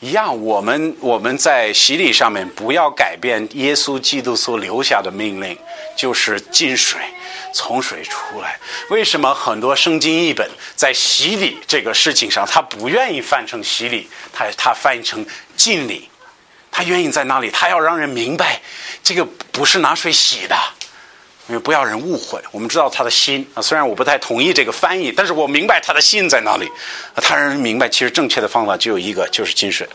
[0.04, 5.56] 一样，我们我们在洗礼上面不要改变耶稣基督所留下的命令，
[5.96, 7.00] 就是进水。
[7.54, 8.58] 从水出来，
[8.90, 10.46] 为什么很多圣经译本
[10.76, 15.24] 在洗礼这个事情上，他不愿意翻成洗礼，他他翻译成
[15.56, 16.10] 敬礼，
[16.70, 18.60] 他愿意在那里，他要让人明白，
[19.02, 20.56] 这个不是拿水洗的，
[21.48, 22.40] 因为不要人误会。
[22.50, 26.68] 我们知道他的心啊，虽然我不太同意这个翻译，但是我明白他的心在哪里，
[27.16, 29.88] 他让人明白，其实正确的方法只有一个，就是金水。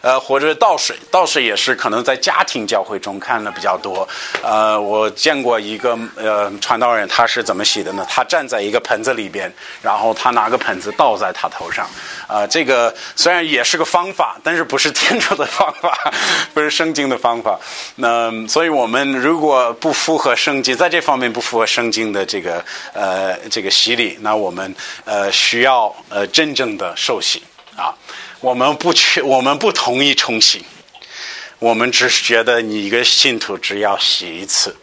[0.00, 4.08] 呃，或者倒水，倒水也是可能在家庭教会中看的比较多。
[4.44, 8.06] 呃，我见过一个呃传道人，他是怎么洗的呢？
[8.08, 11.84] 他站在一个盆子里边，然后他拿个盆子倒在他头上。
[12.28, 16.12] 啊，这个虽然也是个方法，但是不是天主的方法，
[16.54, 17.58] 不是圣经的方法。
[17.96, 22.64] 那所以我们如果不符合圣经，在这方面不符合圣经的这个
[22.94, 24.74] 呃这个洗礼，那我们
[25.04, 27.42] 呃需要呃真正的受洗
[27.76, 27.92] 啊。
[28.40, 30.64] 我们不去，我们不同意重洗。
[31.58, 34.76] 我们只是觉得你一个信徒只要洗一次，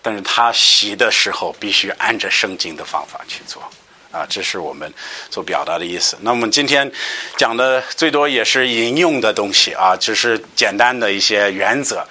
[0.00, 3.62] 但是他洗的时候必须按着圣经的方法去做
[4.10, 4.90] 啊，这是我们
[5.30, 6.16] 所表达的意思。
[6.22, 6.90] 那我们今天
[7.36, 12.02] 讲的最多也是引用的东西啊，只是简单的一些原则。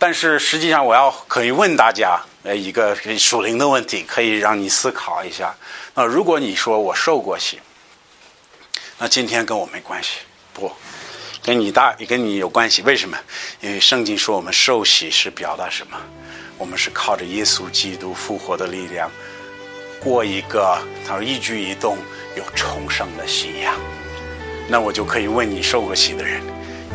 [0.00, 5.54] 但是实际上，我要可以问大家呃一个属灵的问题，可以让你思考一下。
[5.94, 7.58] 那如果你说我受过洗。
[9.00, 10.18] 那今天跟我没关系，
[10.52, 10.72] 不，
[11.40, 12.82] 跟你大也跟你有关系。
[12.82, 13.16] 为什么？
[13.60, 15.96] 因为圣经说我们受洗是表达什么？
[16.58, 19.08] 我们是靠着耶稣基督复活的力量，
[20.00, 20.76] 过一个
[21.06, 21.96] 他说一举一动
[22.36, 23.72] 有重生的信仰。
[24.68, 26.42] 那我就可以问你受过洗的人，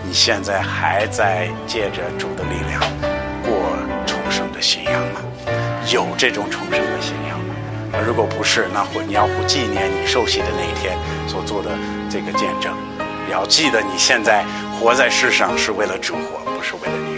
[0.06, 3.23] 你现在还在借着主的力量
[4.64, 5.20] 信仰吗？
[5.92, 7.54] 有这种重生的信仰吗？
[8.08, 10.98] 如果不是，那会你要纪念你受洗的那一天
[11.28, 11.70] 所做的
[12.10, 12.74] 这个见证，
[13.28, 14.46] 你要记得你现在
[14.80, 17.13] 活在世上是为了主活，不是为了你。